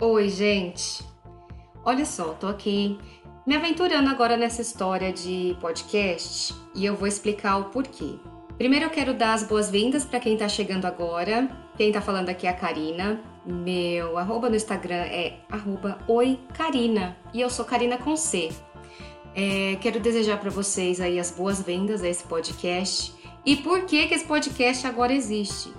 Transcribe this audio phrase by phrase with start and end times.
[0.00, 1.02] Oi, gente.
[1.84, 2.96] Olha só, tô aqui
[3.44, 8.14] me aventurando agora nessa história de podcast e eu vou explicar o porquê.
[8.56, 11.50] Primeiro eu quero dar as boas-vindas para quem tá chegando agora.
[11.76, 13.20] Quem tá falando aqui é a Karina.
[13.44, 15.40] Meu arroba no Instagram é
[16.06, 18.52] oicarina e eu sou Karina com C.
[19.34, 23.12] É, quero desejar para vocês aí as boas-vindas a esse podcast.
[23.44, 25.72] E por que que esse podcast agora existe?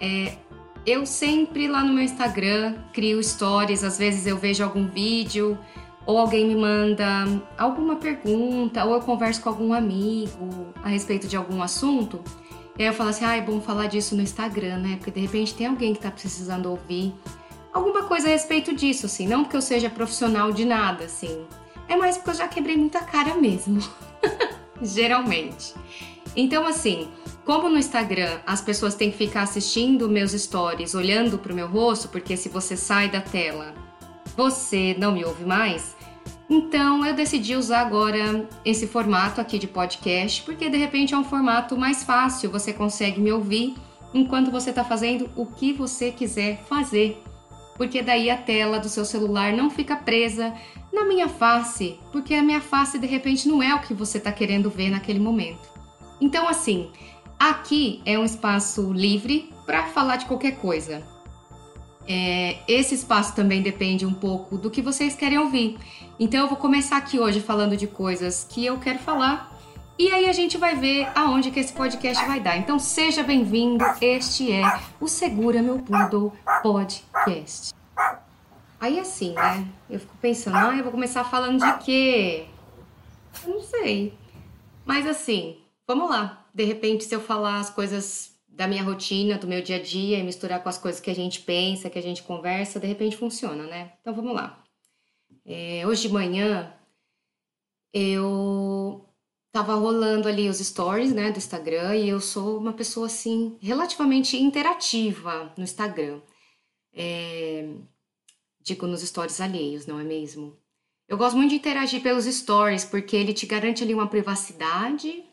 [0.00, 0.34] É,
[0.86, 5.58] eu sempre lá no meu Instagram crio stories, às vezes eu vejo algum vídeo
[6.06, 7.24] ou alguém me manda
[7.56, 12.22] alguma pergunta ou eu converso com algum amigo a respeito de algum assunto.
[12.78, 14.96] E aí eu falo assim, ah, é bom falar disso no Instagram, né?
[14.96, 17.14] Porque de repente tem alguém que tá precisando ouvir
[17.72, 19.26] alguma coisa a respeito disso, assim.
[19.26, 21.46] Não porque eu seja profissional de nada, assim.
[21.88, 23.80] É mais porque eu já quebrei muita cara mesmo.
[24.82, 25.74] Geralmente.
[26.36, 27.08] Então, assim,
[27.44, 31.68] como no Instagram as pessoas têm que ficar assistindo meus stories, olhando para o meu
[31.68, 33.74] rosto, porque se você sai da tela,
[34.36, 35.94] você não me ouve mais.
[36.48, 41.24] Então eu decidi usar agora esse formato aqui de podcast, porque de repente é um
[41.24, 43.74] formato mais fácil, você consegue me ouvir
[44.12, 47.22] enquanto você está fazendo o que você quiser fazer.
[47.76, 50.54] Porque daí a tela do seu celular não fica presa
[50.92, 54.30] na minha face, porque a minha face de repente não é o que você está
[54.30, 55.74] querendo ver naquele momento.
[56.20, 56.90] Então, assim,
[57.38, 61.02] Aqui é um espaço livre para falar de qualquer coisa.
[62.06, 65.78] É, esse espaço também depende um pouco do que vocês querem ouvir.
[66.18, 69.52] Então eu vou começar aqui hoje falando de coisas que eu quero falar
[69.98, 72.56] e aí a gente vai ver aonde que esse podcast vai dar.
[72.56, 77.72] Então seja bem-vindo, este é o Segura Meu Poodle Podcast.
[78.80, 79.66] Aí assim, né?
[79.88, 82.46] Eu fico pensando, ah, eu vou começar falando de quê?
[83.46, 84.12] Eu não sei.
[84.84, 89.48] Mas assim, vamos lá de repente, se eu falar as coisas da minha rotina, do
[89.48, 92.02] meu dia a dia e misturar com as coisas que a gente pensa, que a
[92.02, 93.94] gente conversa, de repente funciona, né?
[94.00, 94.62] Então vamos lá.
[95.44, 96.72] É, hoje de manhã
[97.92, 99.04] eu
[99.50, 104.36] tava rolando ali os stories, né, do Instagram e eu sou uma pessoa assim relativamente
[104.36, 106.20] interativa no Instagram.
[106.92, 107.68] É,
[108.60, 110.56] digo nos stories alheios, não é mesmo?
[111.08, 115.24] Eu gosto muito de interagir pelos stories porque ele te garante ali uma privacidade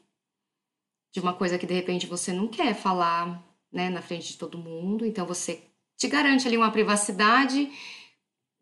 [1.12, 4.58] de uma coisa que de repente você não quer falar, né, na frente de todo
[4.58, 5.62] mundo, então você
[5.98, 7.72] te garante ali uma privacidade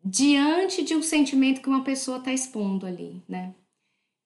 [0.03, 3.53] diante de um sentimento que uma pessoa está expondo ali, né?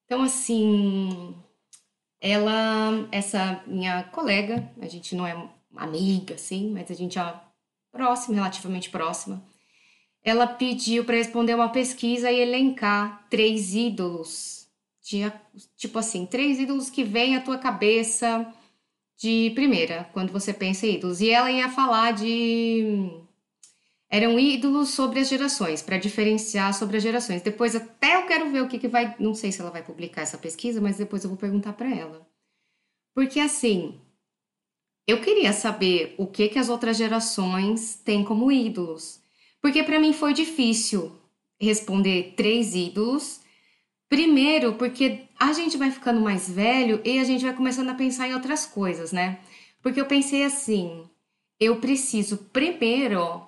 [0.06, 1.36] Então assim,
[2.22, 7.36] ela, essa minha colega, a gente não é amiga assim, mas a gente é
[7.92, 9.44] próxima, relativamente próxima.
[10.24, 14.63] Ela pediu para responder uma pesquisa e elencar três ídolos
[15.76, 18.52] tipo assim, três ídolos que vêm à tua cabeça
[19.18, 21.22] de primeira, quando você pensa em ídolos.
[21.22, 23.22] E ela ia falar de.
[24.10, 27.42] Eram ídolos sobre as gerações, para diferenciar sobre as gerações.
[27.42, 29.16] Depois, até eu quero ver o que, que vai.
[29.20, 32.26] Não sei se ela vai publicar essa pesquisa, mas depois eu vou perguntar para ela.
[33.16, 34.00] Porque, assim,
[35.08, 39.20] eu queria saber o que, que as outras gerações têm como ídolos.
[39.62, 41.12] Porque para mim foi difícil
[41.60, 43.43] responder três ídolos
[44.14, 48.28] Primeiro, porque a gente vai ficando mais velho e a gente vai começando a pensar
[48.28, 49.40] em outras coisas, né?
[49.82, 51.10] Porque eu pensei assim,
[51.60, 53.42] eu preciso primeiro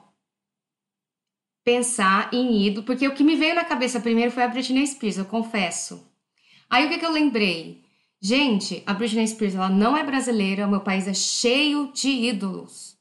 [1.63, 5.19] pensar em ídolo, porque o que me veio na cabeça primeiro foi a Britney Spears,
[5.19, 6.03] eu confesso.
[6.67, 7.83] Aí o que, que eu lembrei?
[8.19, 12.94] Gente, a Britney Spears ela não é brasileira, o meu país é cheio de ídolos.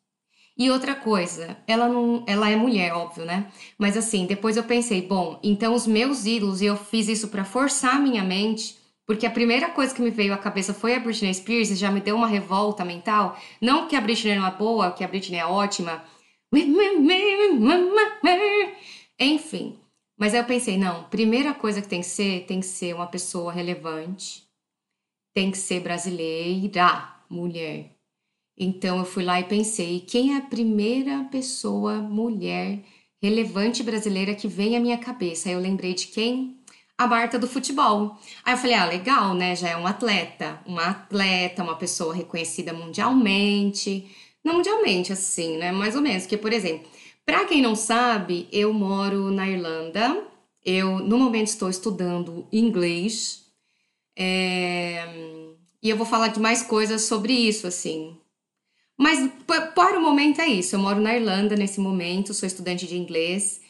[0.56, 3.50] E outra coisa, ela não, ela é mulher, óbvio, né?
[3.76, 7.44] Mas assim, depois eu pensei, bom, então os meus ídolos e eu fiz isso para
[7.44, 11.00] forçar a minha mente, porque a primeira coisa que me veio à cabeça foi a
[11.00, 13.36] Britney Spears e já me deu uma revolta mental.
[13.60, 16.04] Não que a Britney não é boa, que a Britney é ótima.
[19.18, 19.78] Enfim,
[20.16, 23.08] mas aí eu pensei, não, primeira coisa que tem que ser, tem que ser uma
[23.08, 24.44] pessoa relevante,
[25.34, 27.93] tem que ser brasileira, mulher.
[28.56, 32.80] Então eu fui lá e pensei, quem é a primeira pessoa mulher
[33.20, 35.48] relevante brasileira que vem à minha cabeça?
[35.48, 36.60] Aí eu lembrei de quem?
[36.96, 38.16] A Marta do futebol.
[38.44, 39.56] Aí eu falei, ah, legal, né?
[39.56, 44.08] Já é um atleta, uma atleta, uma pessoa reconhecida mundialmente.
[44.44, 45.72] Não mundialmente, assim, né?
[45.72, 46.26] Mais ou menos.
[46.26, 46.88] Que, por exemplo,
[47.26, 50.24] para quem não sabe, eu moro na Irlanda.
[50.64, 53.44] Eu, no momento, estou estudando inglês.
[54.16, 55.04] É...
[55.82, 58.16] E eu vou falar de mais coisas sobre isso, assim.
[58.98, 59.18] Mas
[59.74, 60.76] para o momento é isso.
[60.76, 63.60] Eu moro na Irlanda nesse momento, sou estudante de inglês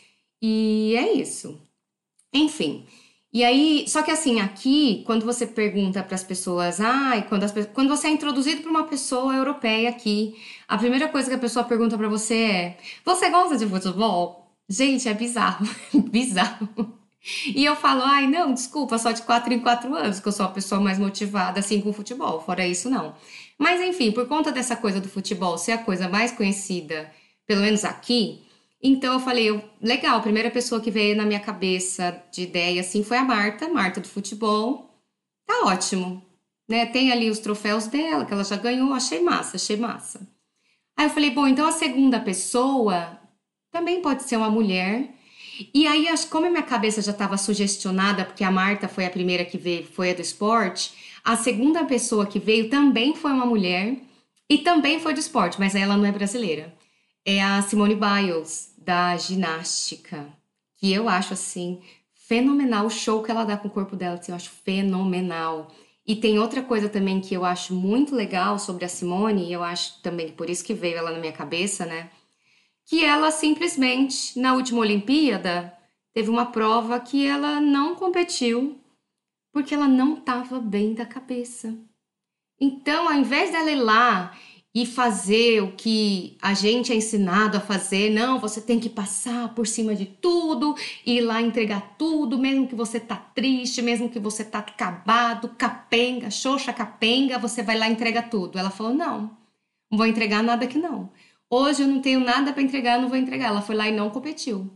[0.42, 1.60] e é isso.
[2.32, 2.86] Enfim.
[3.32, 7.88] E aí, só que assim, aqui, quando você pergunta para as pessoas, ah, quando, quando
[7.88, 10.36] você é introduzido para uma pessoa europeia aqui,
[10.68, 14.44] a primeira coisa que a pessoa pergunta para você é: Você gosta de futebol?
[14.68, 15.66] Gente, é bizarro,
[16.10, 16.68] bizarro.
[17.46, 20.44] E eu falo, ai, não, desculpa, só de quatro em quatro anos, que eu sou
[20.44, 22.40] a pessoa mais motivada assim com futebol.
[22.40, 23.14] Fora isso, não.
[23.58, 27.10] Mas enfim, por conta dessa coisa do futebol ser a coisa mais conhecida,
[27.46, 28.44] pelo menos aqui,
[28.86, 32.82] então eu falei, eu, legal, a primeira pessoa que veio na minha cabeça de ideia
[32.82, 34.90] assim foi a Marta, Marta do futebol.
[35.46, 36.22] Tá ótimo,
[36.68, 36.84] né?
[36.84, 40.28] Tem ali os troféus dela, que ela já ganhou, achei massa, achei massa.
[40.96, 43.18] Aí eu falei, bom, então a segunda pessoa
[43.72, 45.08] também pode ser uma mulher.
[45.72, 49.46] E aí, como a minha cabeça já estava sugestionada, porque a Marta foi a primeira
[49.46, 50.92] que veio, foi a do esporte,
[51.24, 53.96] a segunda pessoa que veio também foi uma mulher
[54.48, 56.74] e também foi do esporte, mas ela não é brasileira.
[57.24, 60.26] É a Simone Biles, da ginástica,
[60.76, 61.80] que eu acho assim
[62.12, 65.70] fenomenal o show que ela dá com o corpo dela, assim, eu acho fenomenal.
[66.06, 69.62] E tem outra coisa também que eu acho muito legal sobre a Simone, e eu
[69.62, 72.10] acho também por isso que veio ela na minha cabeça, né?
[72.86, 75.72] Que ela simplesmente, na última Olimpíada,
[76.12, 78.78] teve uma prova que ela não competiu
[79.54, 81.78] porque ela não estava bem da cabeça.
[82.60, 84.36] Então, ao invés dela ir lá
[84.74, 88.10] e fazer o que a gente é ensinado a fazer.
[88.10, 90.74] Não, você tem que passar por cima de tudo,
[91.06, 96.28] ir lá entregar tudo, mesmo que você tá triste, mesmo que você tá acabado, capenga,
[96.32, 98.58] xoxa capenga, você vai lá e entrega tudo.
[98.58, 99.36] Ela falou: "Não,
[99.88, 101.12] não vou entregar nada aqui não.
[101.48, 103.50] Hoje eu não tenho nada para entregar, não vou entregar".
[103.50, 104.68] Ela foi lá e não competiu.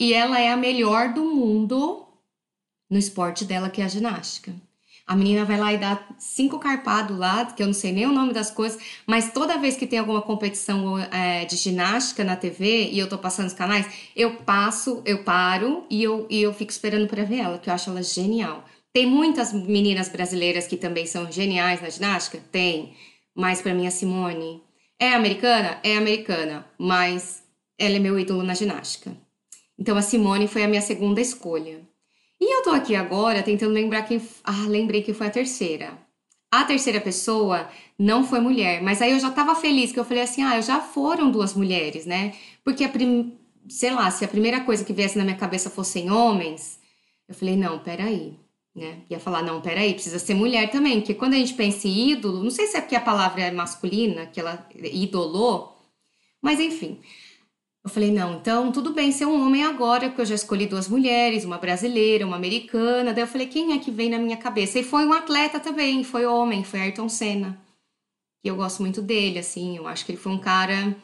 [0.00, 2.06] E ela é a melhor do mundo
[2.92, 4.52] no esporte dela, que é a ginástica.
[5.06, 8.12] A menina vai lá e dá cinco carpados lá, que eu não sei nem o
[8.12, 12.90] nome das coisas, mas toda vez que tem alguma competição é, de ginástica na TV
[12.90, 16.70] e eu tô passando os canais, eu passo, eu paro e eu, e eu fico
[16.70, 18.64] esperando para ver ela, que eu acho ela genial.
[18.92, 22.38] Tem muitas meninas brasileiras que também são geniais na ginástica?
[22.52, 22.94] Tem.
[23.34, 24.62] Mas para mim a Simone
[24.98, 25.80] é americana?
[25.82, 27.42] É americana, mas
[27.78, 29.16] ela é meu ídolo na ginástica.
[29.78, 31.80] Então a Simone foi a minha segunda escolha.
[32.42, 34.20] E eu tô aqui agora tentando lembrar quem.
[34.42, 35.96] Ah, lembrei que foi a terceira.
[36.50, 40.24] A terceira pessoa não foi mulher, mas aí eu já tava feliz, que eu falei
[40.24, 42.34] assim: ah, já foram duas mulheres, né?
[42.64, 43.38] Porque a prim...
[43.68, 46.80] sei lá, se a primeira coisa que viesse na minha cabeça fossem homens,
[47.28, 48.36] eu falei: não, peraí.
[48.74, 49.02] Né?
[49.08, 52.42] Ia falar, não, peraí, precisa ser mulher também, porque quando a gente pensa em ídolo,
[52.42, 55.78] não sei se é porque a palavra é masculina, que ela idolou,
[56.40, 56.98] mas enfim.
[57.84, 60.88] Eu falei, não, então tudo bem ser um homem agora, porque eu já escolhi duas
[60.88, 63.12] mulheres, uma brasileira, uma americana.
[63.12, 64.78] Daí eu falei, quem é que vem na minha cabeça?
[64.78, 67.60] E foi um atleta também, foi homem, foi Ayrton Senna.
[68.44, 70.96] E eu gosto muito dele, assim, eu acho que ele foi um cara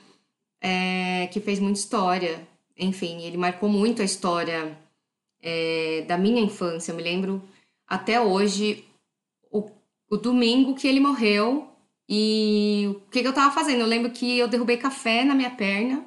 [0.61, 2.47] é, que fez muita história.
[2.77, 4.79] Enfim, ele marcou muito a história
[5.43, 6.93] é, da minha infância.
[6.93, 7.43] Eu me lembro
[7.89, 8.85] até hoje
[9.51, 9.69] o,
[10.11, 11.69] o domingo que ele morreu
[12.09, 13.81] e o que, que eu tava fazendo.
[13.81, 16.05] Eu lembro que eu derrubei café na minha perna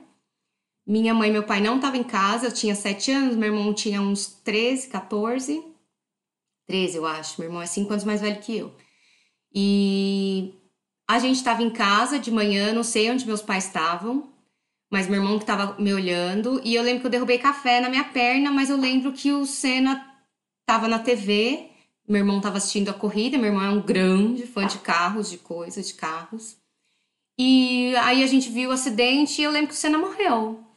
[0.85, 3.73] minha mãe e meu pai não estavam em casa, eu tinha 7 anos, meu irmão
[3.73, 5.63] tinha uns 13, 14.
[6.67, 7.39] 13, eu acho.
[7.39, 8.75] Meu irmão é 5 anos mais velho que eu.
[9.53, 10.53] E
[11.07, 14.31] a gente estava em casa de manhã, não sei onde meus pais estavam,
[14.89, 16.61] mas meu irmão que estava me olhando.
[16.63, 19.45] E eu lembro que eu derrubei café na minha perna, mas eu lembro que o
[19.45, 20.05] Senna
[20.61, 21.69] estava na TV.
[22.07, 23.37] Meu irmão estava assistindo a corrida.
[23.37, 26.57] Meu irmão é um grande fã de carros, de coisas, de carros.
[27.37, 30.70] E aí a gente viu o acidente e eu lembro que o Senna morreu.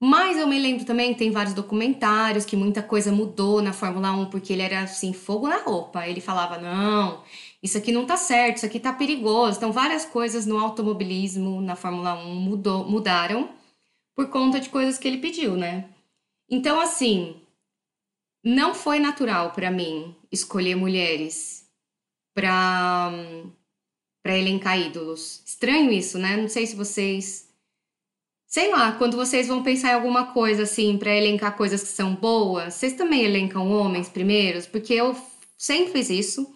[0.00, 4.12] Mas eu me lembro também que tem vários documentários que muita coisa mudou na Fórmula
[4.12, 6.06] 1 porque ele era assim, fogo na roupa.
[6.06, 7.22] Ele falava: "Não,
[7.62, 9.56] isso aqui não tá certo, isso aqui tá perigoso".
[9.58, 13.50] Então várias coisas no automobilismo na Fórmula 1 mudou, mudaram
[14.16, 15.90] por conta de coisas que ele pediu, né?
[16.50, 17.36] Então assim,
[18.44, 21.66] não foi natural para mim escolher mulheres
[22.34, 23.12] para
[24.22, 25.42] para elencar ídolos.
[25.46, 26.36] Estranho isso, né?
[26.36, 27.47] Não sei se vocês
[28.48, 32.14] Sei lá, quando vocês vão pensar em alguma coisa assim para elencar coisas que são
[32.14, 34.66] boas, vocês também elencam homens primeiros?
[34.66, 35.14] Porque eu
[35.56, 36.50] sempre fiz isso.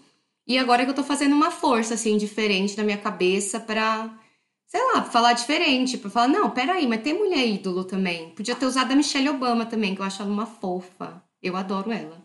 [0.46, 4.10] E agora que eu tô fazendo uma força assim diferente na minha cabeça para,
[4.66, 8.30] sei lá, falar diferente, para falar, não, peraí, mas tem mulher ídolo também.
[8.30, 11.22] Podia ter usado a Michelle Obama também, que eu acho ela uma fofa.
[11.42, 12.24] Eu adoro ela.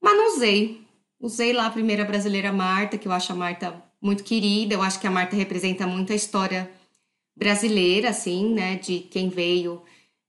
[0.00, 0.80] Mas não usei.
[1.20, 4.72] Usei lá a primeira brasileira Marta, que eu acho a Marta muito querida.
[4.72, 6.79] Eu acho que a Marta representa muito a história
[7.40, 9.82] brasileira, assim, né, de quem veio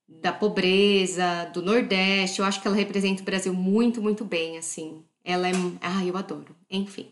[0.08, 2.40] da pobreza, do Nordeste.
[2.40, 5.04] Eu acho que ela representa o Brasil muito, muito bem, assim.
[5.24, 5.52] Ela é.
[5.82, 6.56] Ah, eu adoro.
[6.70, 7.12] Enfim.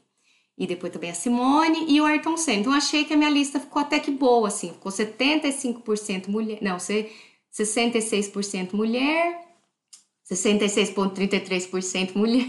[0.57, 2.59] E depois também a Simone e o Ayrton Senna.
[2.61, 4.71] Então, achei que a minha lista ficou até que boa, assim.
[4.71, 6.59] Ficou 75% mulher.
[6.61, 9.37] Não, 66% mulher.
[10.31, 12.47] 66,33% mulher.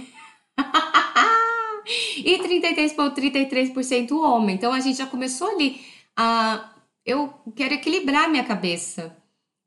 [2.17, 4.55] e 33,33% homem.
[4.55, 5.81] Então, a gente já começou ali
[6.17, 6.70] a
[7.05, 9.17] eu quero equilibrar minha cabeça.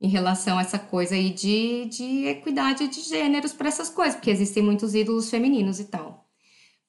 [0.01, 4.29] em relação a essa coisa aí de, de equidade de gêneros para essas coisas, porque
[4.31, 6.27] existem muitos ídolos femininos e tal.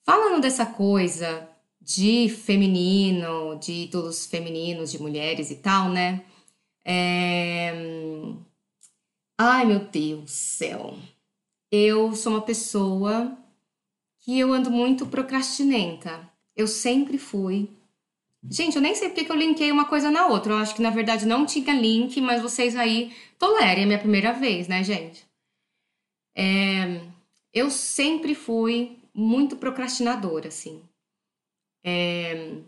[0.04, 1.48] Falando dessa coisa
[1.80, 6.24] de feminino, de ídolos femininos, de mulheres e tal, né?
[6.84, 7.72] É...
[9.38, 10.98] Ai, meu Deus do céu.
[11.70, 13.36] Eu sou uma pessoa
[14.20, 16.28] que eu ando muito procrastinenta.
[16.56, 17.68] Eu sempre fui.
[18.50, 20.52] Gente, eu nem sei porque que eu linkei uma coisa na outra.
[20.52, 24.32] Eu acho que na verdade não tinha link, mas vocês aí tolerem, é minha primeira
[24.32, 25.26] vez, né, gente?
[26.36, 27.00] É...
[27.52, 30.82] Eu sempre fui muito procrastinadora, assim.
[31.84, 32.58] É...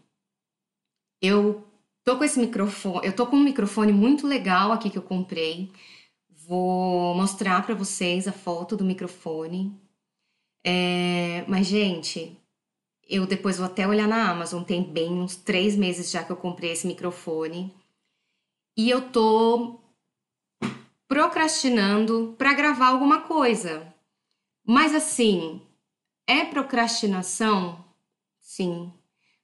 [1.21, 1.67] Eu
[2.05, 5.71] tô com esse microfone, eu tô com um microfone muito legal aqui que eu comprei.
[6.31, 9.79] Vou mostrar para vocês a foto do microfone.
[10.65, 11.45] É...
[11.49, 12.39] Mas, gente,
[13.09, 16.37] eu depois vou até olhar na Amazon, tem bem uns três meses já que eu
[16.37, 17.73] comprei esse microfone.
[18.77, 19.81] E eu tô
[21.09, 23.95] procrastinando para gravar alguma coisa.
[24.67, 25.63] Mas assim,
[26.27, 27.85] é procrastinação?
[28.41, 28.93] Sim.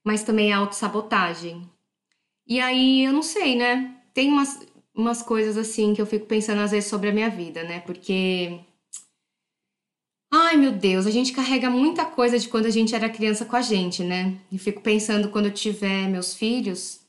[0.04, 1.70] Mas também é autossabotagem.
[2.46, 4.02] E aí, eu não sei, né?
[4.12, 7.62] Tem umas, umas coisas assim que eu fico pensando às vezes sobre a minha vida,
[7.62, 7.80] né?
[7.80, 8.60] Porque
[10.52, 13.56] Ai, meu Deus, a gente carrega muita coisa de quando a gente era criança com
[13.56, 14.36] a gente, né?
[14.50, 17.00] E fico pensando quando eu tiver meus filhos,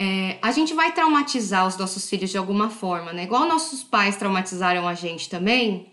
[0.00, 3.24] é, a gente vai traumatizar os nossos filhos de alguma forma, né?
[3.24, 5.92] Igual nossos pais traumatizaram a gente também,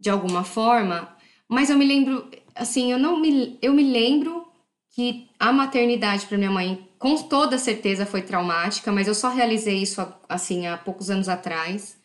[0.00, 1.16] de alguma forma.
[1.48, 4.44] Mas eu me lembro, assim, eu não me, eu me lembro
[4.90, 9.80] que a maternidade para minha mãe, com toda certeza, foi traumática, mas eu só realizei
[9.80, 11.96] isso assim há poucos anos atrás.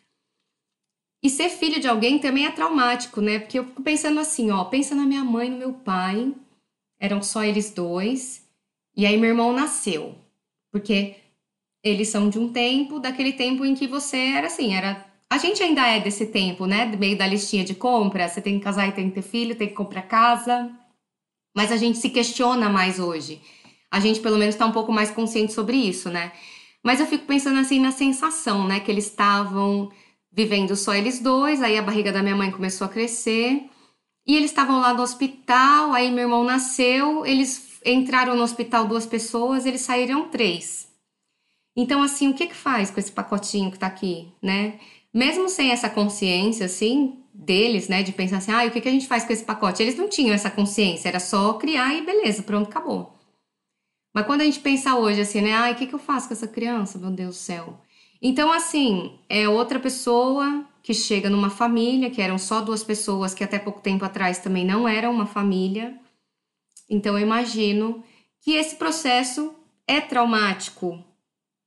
[1.24, 3.40] E ser filho de alguém também é traumático, né?
[3.40, 6.34] Porque eu fico pensando assim, ó, pensa na minha mãe e no meu pai,
[7.00, 8.48] eram só eles dois,
[8.96, 10.16] e aí meu irmão nasceu.
[10.72, 11.16] Porque
[11.84, 15.06] eles são de um tempo, daquele tempo em que você era assim, era.
[15.30, 16.86] A gente ainda é desse tempo, né?
[16.86, 19.68] Meio da listinha de compra, você tem que casar e tem que ter filho, tem
[19.68, 20.72] que comprar casa.
[21.56, 23.42] Mas a gente se questiona mais hoje.
[23.90, 26.32] A gente, pelo menos, está um pouco mais consciente sobre isso, né?
[26.84, 28.80] Mas eu fico pensando assim na sensação, né?
[28.80, 29.92] Que eles estavam
[30.32, 33.70] vivendo só eles dois, aí a barriga da minha mãe começou a crescer.
[34.26, 39.06] E eles estavam lá no hospital, aí meu irmão nasceu, eles entraram no hospital duas
[39.06, 40.88] pessoas, eles saíram três.
[41.76, 44.80] Então, assim, o que que faz com esse pacotinho que tá aqui, né?
[45.14, 48.92] Mesmo sem essa consciência, assim, deles, né, de pensar assim, ah, o que que a
[48.92, 49.82] gente faz com esse pacote?
[49.82, 53.14] Eles não tinham essa consciência, era só criar e beleza, pronto, acabou.
[54.14, 56.34] Mas quando a gente pensa hoje, assim, né, ah, o que que eu faço com
[56.34, 57.82] essa criança, meu Deus do céu?
[58.22, 63.44] Então, assim, é outra pessoa que chega numa família, que eram só duas pessoas que
[63.44, 66.00] até pouco tempo atrás também não eram uma família.
[66.90, 68.04] Então, eu imagino
[68.42, 69.56] que esse processo
[69.88, 71.04] é traumático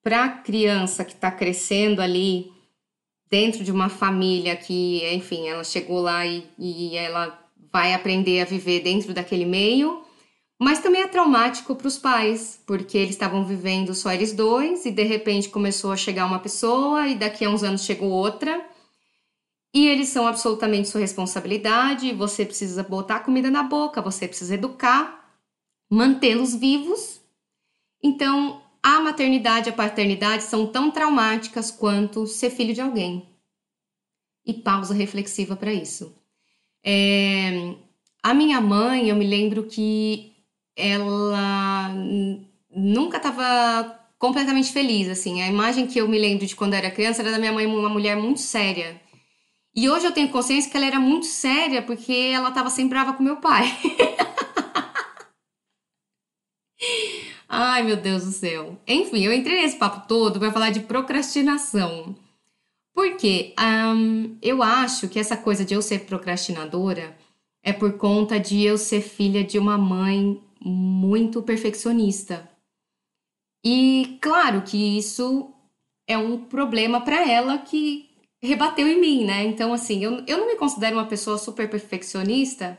[0.02, 2.52] para a criança que está crescendo ali
[3.28, 7.36] dentro de uma família que, enfim, ela chegou lá e, e ela
[7.72, 10.03] vai aprender a viver dentro daquele meio
[10.64, 14.90] mas também é traumático para os pais, porque eles estavam vivendo só eles dois e
[14.90, 18.66] de repente começou a chegar uma pessoa e daqui a uns anos chegou outra.
[19.74, 25.36] E eles são absolutamente sua responsabilidade, você precisa botar comida na boca, você precisa educar,
[25.90, 27.20] mantê-los vivos.
[28.02, 33.28] Então, a maternidade e a paternidade são tão traumáticas quanto ser filho de alguém.
[34.46, 36.14] E pausa reflexiva para isso.
[36.82, 37.74] É...
[38.22, 40.33] A minha mãe, eu me lembro que
[40.76, 41.88] ela
[42.74, 45.42] nunca estava completamente feliz, assim.
[45.42, 47.88] A imagem que eu me lembro de quando era criança era da minha mãe uma
[47.88, 49.00] mulher muito séria.
[49.76, 53.12] E hoje eu tenho consciência que ela era muito séria porque ela estava sempre brava
[53.12, 53.66] com meu pai.
[57.48, 58.78] Ai, meu Deus do céu.
[58.86, 62.16] Enfim, eu entrei nesse papo todo para falar de procrastinação.
[62.94, 67.16] Porque um, eu acho que essa coisa de eu ser procrastinadora
[67.62, 72.48] é por conta de eu ser filha de uma mãe muito perfeccionista.
[73.62, 75.52] E claro que isso
[76.06, 78.10] é um problema para ela que
[78.42, 79.44] rebateu em mim, né?
[79.44, 82.78] Então, assim, eu, eu não me considero uma pessoa super perfeccionista,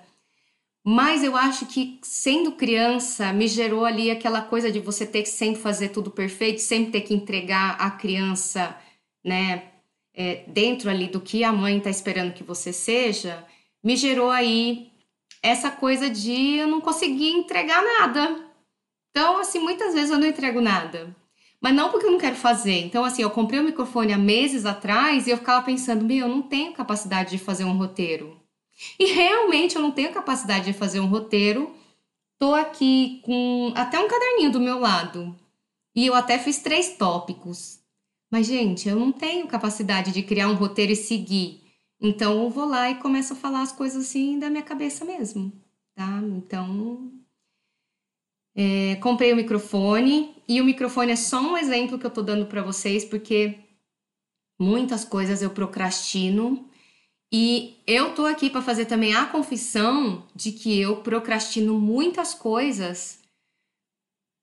[0.83, 5.29] mas eu acho que sendo criança me gerou ali aquela coisa de você ter que
[5.29, 8.77] sempre fazer tudo perfeito, sempre ter que entregar a criança,
[9.23, 9.71] né,
[10.13, 13.43] é, dentro ali do que a mãe está esperando que você seja,
[13.83, 14.91] me gerou aí
[15.45, 18.43] essa coisa de eu não conseguir entregar nada.
[19.11, 21.15] Então, assim, muitas vezes eu não entrego nada.
[21.61, 22.83] Mas não porque eu não quero fazer.
[22.83, 26.27] Então, assim, eu comprei o um microfone há meses atrás e eu ficava pensando, meu,
[26.27, 28.39] eu não tenho capacidade de fazer um roteiro.
[28.99, 31.73] E realmente eu não tenho capacidade de fazer um roteiro.
[32.37, 35.33] Tô aqui com até um caderninho do meu lado.
[35.95, 37.79] E eu até fiz três tópicos.
[38.29, 41.64] Mas, gente, eu não tenho capacidade de criar um roteiro e seguir.
[41.99, 45.51] Então, eu vou lá e começo a falar as coisas assim da minha cabeça mesmo,
[45.95, 46.21] tá?
[46.23, 47.11] Então,
[48.55, 52.45] é, comprei o microfone e o microfone é só um exemplo que eu tô dando
[52.45, 53.59] para vocês, porque
[54.59, 56.69] muitas coisas eu procrastino
[57.31, 63.19] e eu tô aqui para fazer também a confissão de que eu procrastino muitas coisas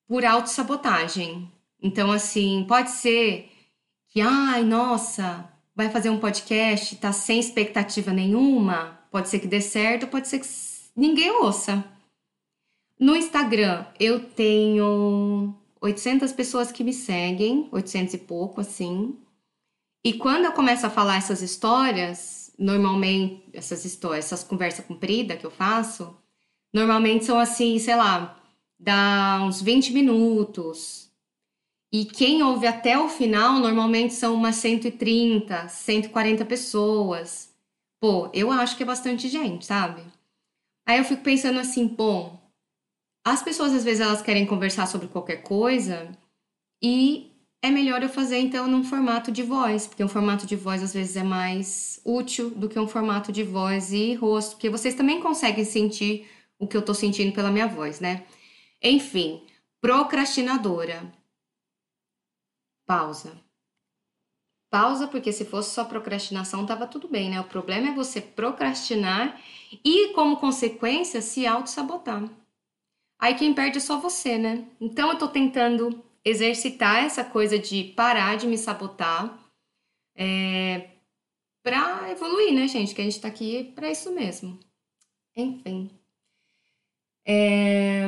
[0.06, 1.50] por autossabotagem.
[1.80, 3.50] Então, assim, pode ser
[4.08, 9.60] que, ai, nossa, vai fazer um podcast, tá sem expectativa nenhuma, pode ser que dê
[9.60, 10.46] certo, pode ser que
[10.96, 11.84] ninguém ouça.
[12.98, 19.16] No Instagram, eu tenho 800 pessoas que me seguem, 800 e pouco, assim.
[20.04, 25.46] E quando eu começo a falar essas histórias, normalmente, essas histórias, essas conversas compridas que
[25.46, 26.16] eu faço,
[26.72, 28.40] normalmente são assim, sei lá,
[28.78, 31.01] dá uns 20 minutos,
[31.92, 37.54] e quem ouve até o final normalmente são umas 130, 140 pessoas.
[38.00, 40.02] Pô, eu acho que é bastante gente, sabe?
[40.86, 42.40] Aí eu fico pensando assim, bom,
[43.24, 46.10] as pessoas às vezes elas querem conversar sobre qualquer coisa
[46.82, 47.30] e
[47.62, 50.94] é melhor eu fazer então num formato de voz, porque um formato de voz às
[50.94, 55.20] vezes é mais útil do que um formato de voz e rosto, porque vocês também
[55.20, 56.26] conseguem sentir
[56.58, 58.24] o que eu tô sentindo pela minha voz, né?
[58.82, 59.42] Enfim,
[59.80, 61.21] procrastinadora.
[62.86, 63.40] Pausa.
[64.70, 67.40] Pausa, porque se fosse só procrastinação, tava tudo bem, né?
[67.40, 69.38] O problema é você procrastinar
[69.84, 72.24] e, como consequência, se auto-sabotar.
[73.18, 74.66] Aí quem perde é só você, né?
[74.80, 79.38] Então eu tô tentando exercitar essa coisa de parar de me sabotar
[80.16, 80.88] é,
[81.62, 82.94] pra evoluir, né, gente?
[82.94, 84.58] Que a gente tá aqui pra isso mesmo.
[85.36, 85.90] Enfim.
[87.26, 88.06] É,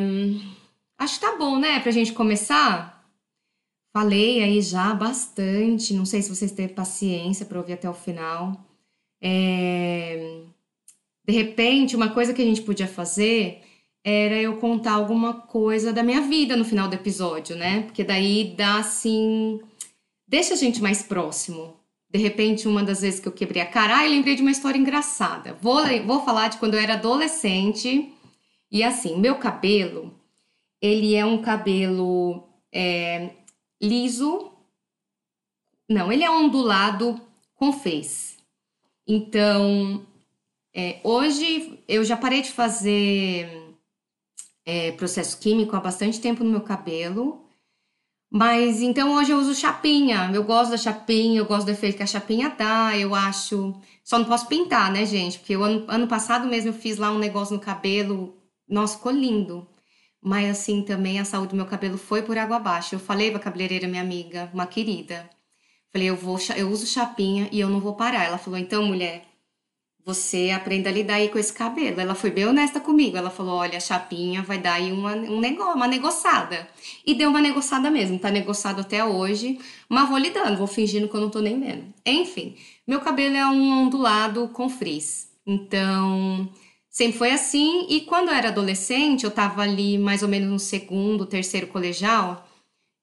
[0.99, 2.94] acho que tá bom, né, pra gente começar.
[3.95, 8.53] Falei aí já bastante, não sei se vocês têm paciência para ouvir até o final.
[9.23, 10.41] É...
[11.25, 13.63] De repente, uma coisa que a gente podia fazer
[14.03, 17.83] era eu contar alguma coisa da minha vida no final do episódio, né?
[17.83, 19.61] Porque daí dá assim.
[20.27, 21.77] Deixa a gente mais próximo.
[22.11, 24.51] De repente, uma das vezes que eu quebrei a cara, ah, eu lembrei de uma
[24.51, 25.57] história engraçada.
[25.63, 28.13] Vou, vou falar de quando eu era adolescente.
[28.73, 30.13] E assim, meu cabelo,
[30.83, 33.31] ele é um cabelo é,
[33.87, 34.51] liso.
[35.89, 37.21] Não, ele é ondulado
[37.55, 38.37] com fez.
[39.07, 40.05] Então,
[40.75, 43.77] é, hoje eu já parei de fazer
[44.65, 47.45] é, processo químico há bastante tempo no meu cabelo.
[48.31, 50.31] Mas então hoje eu uso chapinha.
[50.35, 52.97] Eu gosto da chapinha, eu gosto do efeito que a chapinha dá.
[52.99, 53.75] Eu acho.
[54.03, 55.39] Só não posso pintar, né, gente?
[55.39, 58.35] Porque o ano, ano passado mesmo eu fiz lá um negócio no cabelo.
[58.69, 59.67] Nossa, ficou lindo.
[60.25, 62.95] Mas assim, também a saúde do meu cabelo foi por água abaixo.
[62.95, 65.29] Eu falei pra cabeleireira, minha amiga, uma querida.
[65.93, 68.25] Falei, eu vou, eu uso chapinha e eu não vou parar.
[68.25, 69.23] Ela falou, então, mulher,
[70.03, 72.01] você aprenda a lidar aí com esse cabelo.
[72.01, 73.19] Ela foi bem honesta comigo.
[73.19, 76.67] Ela falou, olha, a chapinha vai dar aí uma, um negócio, uma negociada.
[77.07, 78.19] E deu uma negociada mesmo.
[78.19, 79.59] Tá negociado até hoje,
[79.91, 81.85] mas vou lidando, vou fingindo que eu não tô nem vendo.
[82.07, 82.57] Enfim,
[82.87, 85.29] meu cabelo é um ondulado com frizz.
[85.47, 86.49] Então,
[86.95, 90.61] Sempre foi assim, e quando eu era adolescente, eu estava ali mais ou menos no
[90.61, 92.49] segundo, terceiro colegial,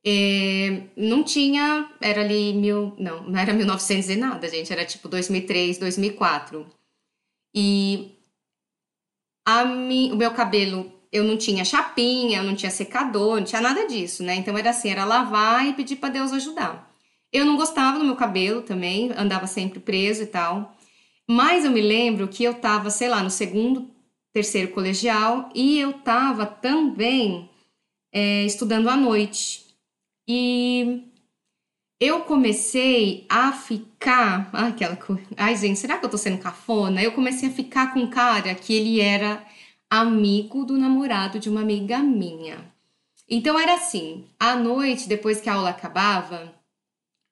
[0.05, 5.09] é, não tinha, era ali mil, não, não era 1900 e nada, gente, era tipo
[5.09, 6.65] 2003, 2004.
[7.53, 8.15] E
[9.45, 13.59] a mi, o meu cabelo, eu não tinha chapinha, eu não tinha secador, não tinha
[13.61, 14.35] nada disso, né?
[14.35, 16.89] Então era assim, era lavar e pedir para Deus ajudar.
[17.29, 20.77] Eu não gostava do meu cabelo também, andava sempre preso e tal.
[21.31, 23.89] Mas eu me lembro que eu estava, sei lá, no segundo,
[24.33, 27.49] terceiro colegial e eu estava também
[28.11, 29.65] é, estudando à noite.
[30.27, 31.05] E
[32.01, 34.49] eu comecei a ficar.
[34.51, 35.23] Ai, aquela coisa.
[35.37, 37.01] Ai, gente, será que eu tô sendo cafona?
[37.01, 39.41] Eu comecei a ficar com um cara que ele era
[39.89, 42.57] amigo do namorado de uma amiga minha.
[43.29, 46.53] Então era assim: à noite, depois que a aula acabava,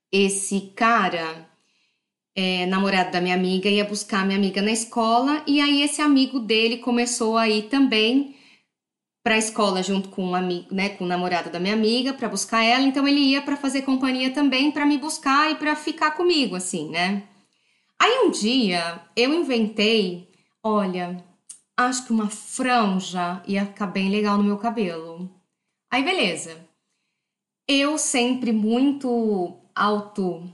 [0.10, 1.49] esse cara
[2.40, 6.40] é, namorado da minha amiga, ia buscar minha amiga na escola, e aí esse amigo
[6.40, 8.34] dele começou a ir também
[9.22, 12.30] para a escola junto com um amigo, né, com o namorado da minha amiga, para
[12.30, 16.12] buscar ela, então ele ia para fazer companhia também para me buscar e para ficar
[16.12, 17.24] comigo assim, né?
[18.02, 20.30] Aí um dia eu inventei,
[20.64, 21.22] olha,
[21.76, 25.30] acho que uma franja ia ficar bem legal no meu cabelo.
[25.92, 26.56] Aí beleza.
[27.68, 30.50] Eu sempre muito alto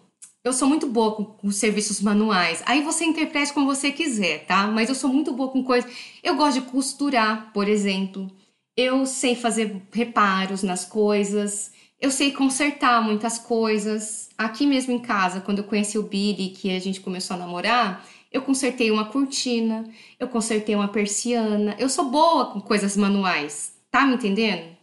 [0.45, 2.61] eu sou muito boa com, com, serviços manuais.
[2.67, 4.67] Aí você interprete como você quiser, tá?
[4.67, 5.91] Mas eu sou muito boa com coisas.
[6.23, 8.31] Eu gosto de costurar, por exemplo.
[8.77, 11.71] Eu sei fazer reparos nas coisas.
[11.99, 14.29] Eu sei consertar muitas coisas.
[14.37, 18.05] Aqui mesmo em casa, quando eu conheci o Billy, que a gente começou a namorar,
[18.31, 21.75] eu consertei uma cortina, eu consertei uma persiana.
[21.79, 24.77] Eu sou boa com coisas manuais, tá me entendendo?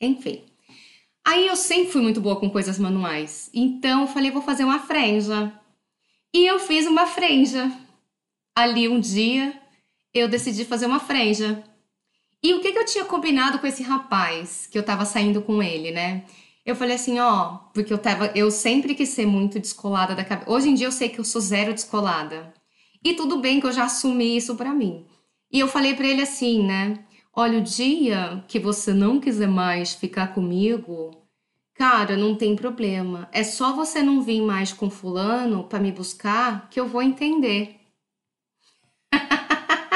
[0.00, 0.47] Enfim.
[1.28, 3.50] Aí eu sempre fui muito boa com coisas manuais.
[3.52, 5.52] Então eu falei, vou fazer uma franja.
[6.32, 7.70] E eu fiz uma franja.
[8.56, 9.52] Ali um dia
[10.14, 11.62] eu decidi fazer uma franja.
[12.42, 15.62] E o que, que eu tinha combinado com esse rapaz que eu tava saindo com
[15.62, 16.24] ele, né?
[16.64, 20.50] Eu falei assim, ó, porque eu tava, eu sempre quis ser muito descolada da cabeça.
[20.50, 22.54] Hoje em dia eu sei que eu sou zero descolada.
[23.04, 25.04] E tudo bem que eu já assumi isso para mim.
[25.52, 27.04] E eu falei para ele assim, né?
[27.34, 31.10] Olha, o dia que você não quiser mais ficar comigo,
[31.74, 33.28] cara, não tem problema.
[33.32, 37.76] É só você não vir mais com fulano para me buscar que eu vou entender.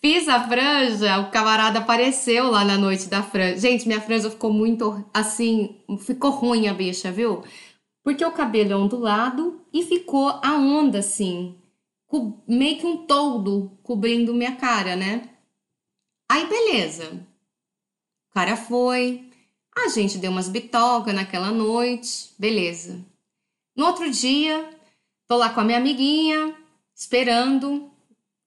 [0.00, 3.58] Fiz a franja, o camarada apareceu lá na noite da franja.
[3.58, 7.42] Gente, minha franja ficou muito assim, ficou ruim a bicha, viu?
[8.02, 11.54] Porque o cabelo é ondulado e ficou a onda assim,
[12.46, 15.28] meio que um toldo cobrindo minha cara, né?
[16.28, 17.26] Aí beleza.
[18.30, 19.30] O cara foi,
[19.76, 23.04] a gente deu umas bitocas naquela noite, beleza.
[23.76, 24.70] No outro dia,
[25.26, 26.54] tô lá com a minha amiguinha,
[26.94, 27.90] esperando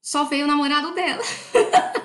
[0.04, 1.24] só veio o namorado dela.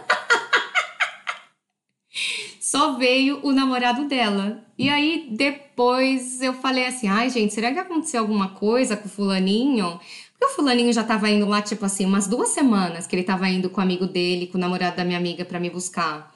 [2.63, 4.65] só veio o namorado dela.
[4.79, 9.11] E aí depois eu falei assim: ai, gente, será que aconteceu alguma coisa com o
[9.11, 9.99] Fulaninho?
[10.39, 13.49] Porque o Fulaninho já tava indo lá, tipo assim, umas duas semanas que ele tava
[13.49, 16.33] indo com o amigo dele, com o namorado da minha amiga para me buscar.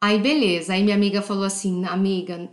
[0.00, 2.50] Aí beleza, aí minha amiga falou assim: amiga,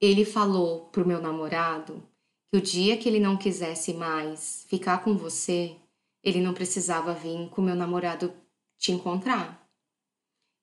[0.00, 2.02] ele falou pro meu namorado
[2.50, 5.76] que o dia que ele não quisesse mais ficar com você,
[6.22, 8.32] ele não precisava vir com meu namorado
[8.78, 9.62] te encontrar.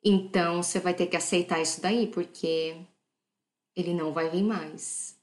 [0.03, 2.77] Então você vai ter que aceitar isso daí, porque
[3.75, 5.19] ele não vai vir mais.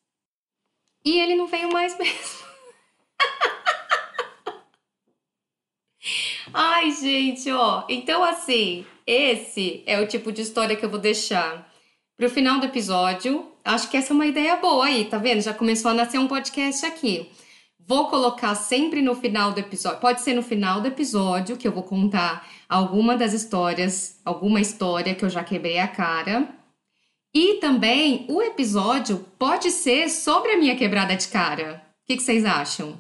[1.05, 2.47] E ele não veio mais mesmo.
[6.59, 7.85] Ai, gente, ó.
[7.87, 11.71] Então, assim, esse é o tipo de história que eu vou deixar
[12.17, 13.53] pro final do episódio.
[13.63, 15.43] Acho que essa é uma ideia boa aí, tá vendo?
[15.43, 17.31] Já começou a nascer um podcast aqui.
[17.79, 20.01] Vou colocar sempre no final do episódio.
[20.01, 25.15] Pode ser no final do episódio que eu vou contar alguma das histórias, alguma história
[25.15, 26.49] que eu já quebrei a cara.
[27.35, 31.83] E também o episódio pode ser sobre a minha quebrada de cara.
[32.03, 32.97] O que, que vocês acham?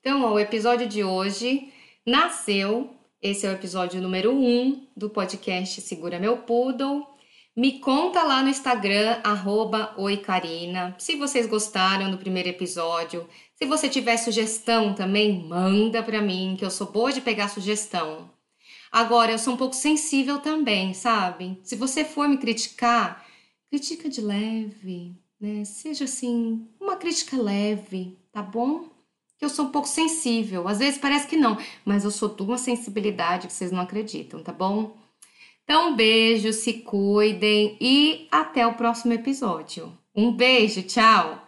[0.00, 1.72] Então, ó, o episódio de hoje
[2.10, 2.90] nasceu.
[3.22, 7.06] Esse é o episódio número 1 um do podcast Segura Meu Poodle.
[7.56, 9.20] Me conta lá no Instagram,
[9.96, 16.56] oicarina, se vocês gostaram do primeiro episódio, se você tiver sugestão também, manda para mim,
[16.58, 18.28] que eu sou boa de pegar sugestão.
[18.90, 21.60] Agora, eu sou um pouco sensível também, sabe?
[21.62, 23.24] Se você for me criticar,
[23.68, 25.64] critica de leve, né?
[25.64, 28.89] Seja assim, uma crítica leve, tá bom?
[29.40, 30.68] Que eu sou um pouco sensível.
[30.68, 34.42] Às vezes parece que não, mas eu sou de uma sensibilidade que vocês não acreditam,
[34.42, 34.94] tá bom?
[35.64, 39.96] Então, um beijo, se cuidem e até o próximo episódio.
[40.14, 41.39] Um beijo, tchau!